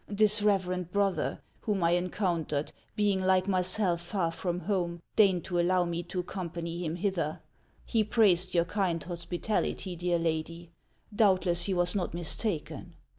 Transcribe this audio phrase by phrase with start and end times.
[0.09, 5.85] This reverend brother, whom I encountered, being like myself far from home, deigned to allow
[5.85, 7.39] me to accom pany him hither.
[7.85, 10.71] He praised your kind hospitality, dear lady;
[11.15, 12.95] doubtless he was not mistaken.